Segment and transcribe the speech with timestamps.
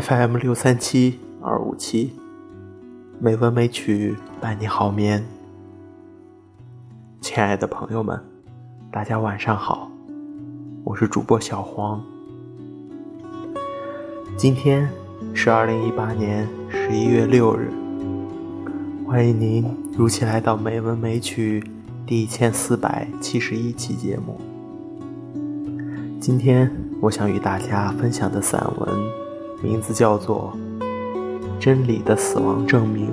[0.00, 2.12] FM 六三七二五七，
[3.18, 5.24] 美文美曲伴你好眠。
[7.22, 8.20] 亲爱的朋友们，
[8.92, 9.90] 大家晚上好，
[10.84, 12.04] 我是主播小黄。
[14.36, 14.86] 今天
[15.32, 17.70] 是二零一八年十一月六日，
[19.06, 19.64] 欢迎您
[19.96, 21.60] 如期来到《美文美曲》
[22.06, 24.38] 第一千四百七十一期节目。
[26.20, 29.25] 今天我想与大家分享的散文。
[29.66, 30.56] 名字叫做
[31.58, 33.08] 《真理的死亡证明》。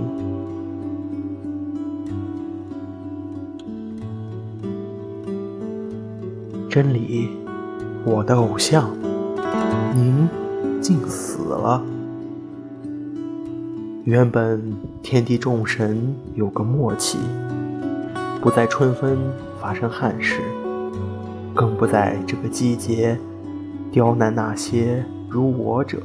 [6.69, 7.31] 真理，
[8.05, 8.91] 我的偶像，
[9.95, 10.29] 您
[10.79, 11.83] 竟死了。
[14.03, 14.61] 原本
[15.01, 17.17] 天地众神有个默契，
[18.39, 19.17] 不在春分
[19.59, 20.39] 发生憾事，
[21.55, 23.17] 更不在这个季节
[23.91, 25.97] 刁难那些如我者。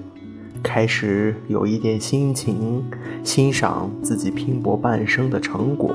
[0.63, 2.85] 开始有一点心情，
[3.23, 5.95] 欣赏自己拼搏半生的成果，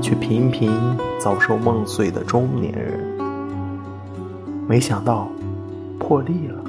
[0.00, 0.70] 却频频
[1.18, 3.00] 遭受梦碎的中年人。
[4.68, 5.28] 没想到
[5.98, 6.62] 破例了。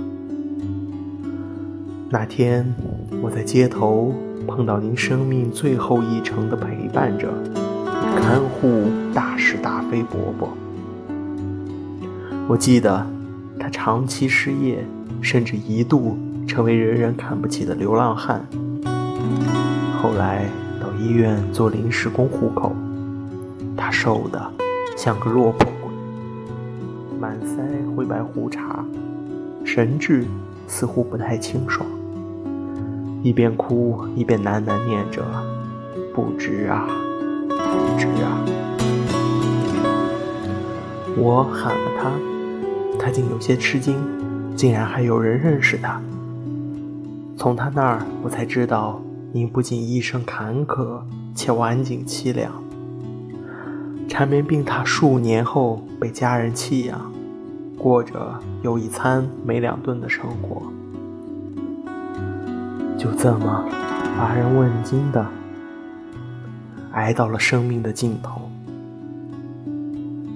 [2.10, 2.74] 那天
[3.22, 4.14] 我在街头
[4.48, 7.34] 碰到您生命最后一程的陪伴者，
[8.18, 10.50] 看护大是大非伯伯。
[12.48, 13.06] 我记得
[13.60, 14.86] 他长期失业，
[15.22, 16.18] 甚至一度。
[16.48, 18.46] 成为人人看不起的流浪汉，
[20.02, 20.46] 后来
[20.80, 22.76] 到医院做临时工糊口。
[23.76, 24.52] 他瘦的
[24.96, 25.92] 像个落魄鬼，
[27.20, 28.86] 满腮灰白胡茬，
[29.66, 30.26] 神志
[30.68, 31.86] 似乎不太清爽，
[33.24, 35.24] 一边哭一边喃喃念着
[36.14, 36.88] ：“不值啊，
[37.50, 38.46] 不值啊！”
[41.18, 42.12] 我喊了他，
[43.00, 43.96] 他竟有些吃惊，
[44.56, 46.00] 竟然还有人认识他。
[47.36, 49.02] 从他那儿，我才知道，
[49.32, 51.02] 您不仅一生坎坷，
[51.36, 52.52] 且晚景凄凉。
[54.08, 57.12] 缠绵病榻数年后，被家人弃养，
[57.78, 60.62] 过着有一餐没两顿的生活，
[62.98, 63.66] 就这么
[64.16, 65.26] 乏人问津的
[66.92, 68.42] 挨到了生命的尽头。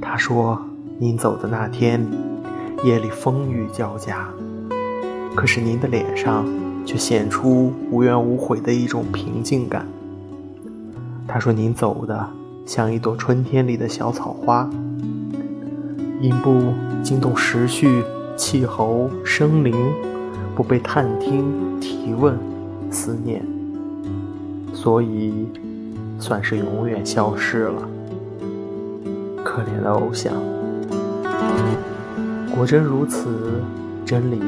[0.01, 0.59] 他说
[0.97, 2.05] ：“您走的那天，
[2.83, 4.27] 夜里风雨交加，
[5.35, 6.43] 可是您的脸上……”
[6.87, 9.85] 却显出无怨无悔的一种平静感。
[11.27, 12.25] 他说：“您走的
[12.65, 14.69] 像一朵春天里的小草花，
[16.21, 16.71] 因不
[17.03, 18.01] 惊动时序、
[18.37, 19.75] 气候、生灵，
[20.55, 21.43] 不被探听、
[21.81, 22.37] 提问、
[22.89, 23.45] 思念，
[24.71, 25.45] 所以
[26.17, 27.81] 算是永远消失了。
[29.43, 30.33] 可怜的偶像，
[32.55, 33.27] 果真如此，
[34.05, 34.39] 真理，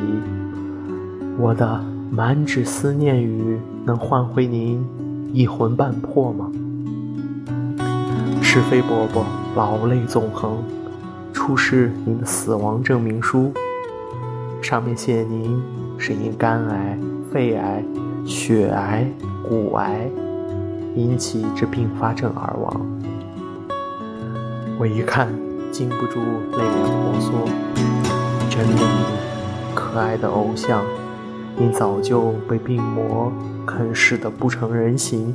[1.37, 4.83] 我的。”满纸思念语能换回您
[5.31, 6.51] 一魂半魄吗？
[8.41, 9.23] 是非伯伯
[9.55, 10.57] 老泪纵横，
[11.31, 13.53] 出示您的死亡证明书，
[14.59, 15.61] 上面写您
[15.99, 16.97] 是因肝癌、
[17.31, 17.83] 肺癌、
[18.25, 19.07] 血癌、
[19.47, 20.09] 骨癌
[20.95, 22.81] 引起之并发症而亡。
[24.79, 25.27] 我一看，
[25.71, 27.31] 禁不住泪眼婆娑。
[28.49, 28.79] 真理，
[29.75, 30.83] 可爱的偶像。
[31.61, 33.29] 你早就被病魔
[33.65, 35.33] 啃噬的不成人形，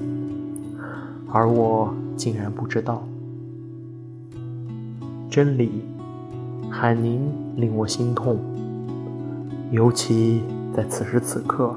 [1.30, 3.06] 而我竟然不知道。
[5.28, 5.84] 真理，
[6.70, 7.20] 喊您
[7.56, 8.38] 令我心痛，
[9.70, 10.40] 尤其
[10.74, 11.74] 在此时此刻，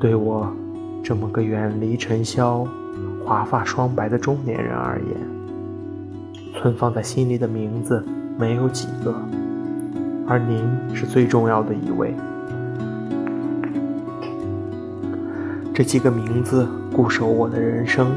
[0.00, 0.52] 对我
[1.00, 2.66] 这么个远离尘嚣、
[3.24, 8.04] 华发双白的中年人而言，存放在心里的名字
[8.36, 9.14] 没有几个，
[10.26, 10.60] 而您
[10.92, 12.12] 是最重要的一位。
[15.80, 18.12] 这几个名字固守我的人生，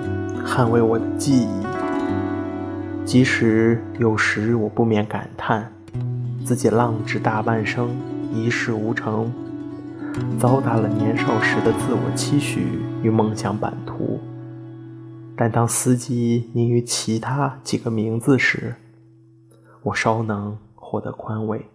[0.46, 1.64] 捍卫我的记忆。
[3.06, 5.72] 即使有时我不免感叹，
[6.44, 7.96] 自己浪掷大半生，
[8.34, 9.32] 一事无成，
[10.38, 12.68] 糟蹋了年少时的自我期许
[13.02, 14.20] 与梦想版图。
[15.38, 18.76] 但当司机您与其他几个名字时，
[19.84, 21.66] 我稍能获得宽慰。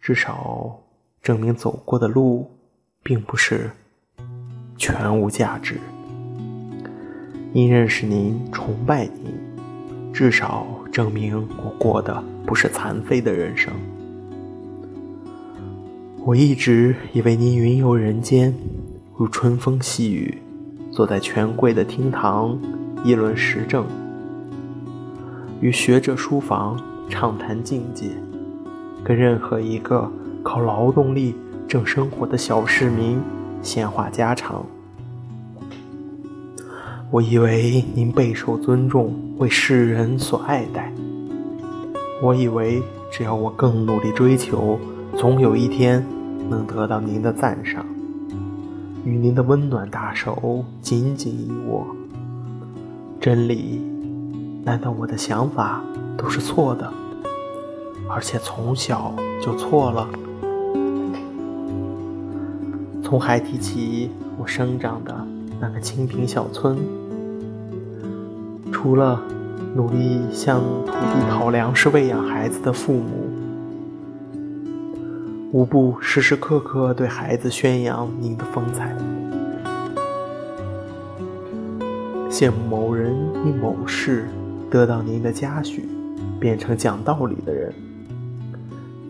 [0.00, 0.76] 至少
[1.22, 2.50] 证明走过的路，
[3.04, 3.70] 并不是。
[4.78, 5.78] 全无价值。
[7.52, 9.32] 因认识您，崇拜您，
[10.12, 13.72] 至少证明我过的不是残废的人生。
[16.24, 18.54] 我一直以为您云游人间，
[19.16, 20.38] 如春风细雨，
[20.92, 22.58] 坐在权贵的厅堂
[23.02, 23.86] 议论时政，
[25.60, 26.78] 与学者书房
[27.08, 28.10] 畅谈境界，
[29.02, 30.10] 跟任何一个
[30.42, 31.34] 靠劳动力
[31.66, 33.18] 挣生活的小市民
[33.62, 34.64] 闲话家常。
[37.10, 40.92] 我以为您备受尊重，为世人所爱戴。
[42.22, 44.78] 我以为只要我更努力追求，
[45.16, 46.04] 总有一天
[46.50, 47.86] 能得到您的赞赏，
[49.04, 51.86] 与您的温暖大手紧紧一握。
[53.20, 53.80] 真理？
[54.64, 55.82] 难道我的想法
[56.16, 56.92] 都是错的，
[58.08, 60.06] 而且从小就错了？
[63.08, 65.26] 从孩提起，我生长的
[65.58, 66.76] 那个清贫小村，
[68.70, 69.18] 除了
[69.74, 73.26] 努力向土地讨粮食喂养孩子的父母，
[75.52, 78.94] 无不时时刻刻对孩子宣扬您的风采。
[82.28, 83.16] 羡慕某人
[83.46, 84.28] 因某事
[84.70, 85.88] 得到您的嘉许，
[86.38, 87.72] 变成讲道理的人，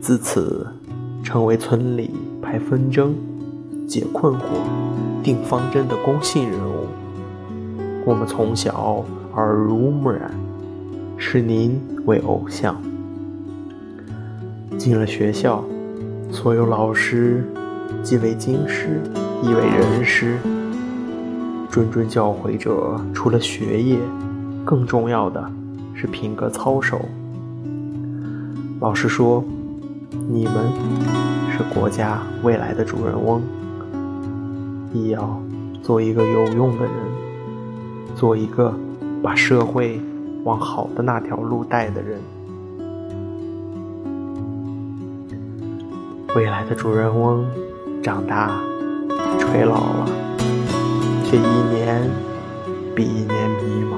[0.01, 0.65] 自此
[1.25, 3.13] 成为村里排纷争、
[3.89, 4.41] 解困惑、
[5.23, 6.89] 定方针的公信人物。
[8.05, 9.03] 我们从小
[9.35, 10.31] 耳濡目染，
[11.17, 12.77] 视您为偶像。
[14.77, 15.65] 进了学校，
[16.31, 17.43] 所有老师
[18.03, 19.01] 既为经师，
[19.43, 20.37] 亦为人师。
[21.71, 23.99] 谆谆教诲者，除了学业，
[24.67, 25.51] 更重要的
[25.95, 27.01] 是品格操守。
[28.81, 29.43] 老师说
[30.29, 30.55] ：“你们
[31.51, 33.43] 是国家未来的主人翁，
[34.93, 35.41] 亦要
[35.83, 36.93] 做一个有用的人，
[38.15, 38.75] 做一个
[39.23, 40.01] 把社会
[40.45, 42.21] 往好的那条路带的人。”
[46.37, 47.45] 未来的主人翁
[48.03, 48.61] 长大
[49.39, 50.07] 垂老了。
[51.31, 51.41] 却一
[51.75, 52.11] 年
[52.97, 53.98] 比一年迷茫。